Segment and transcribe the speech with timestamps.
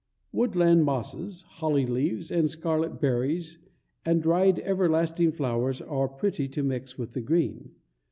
[0.31, 3.59] Woodland mosses, holly leaves and scarlet berries,
[4.03, 7.75] and dried everlasting flowers are pretty to mix with the green.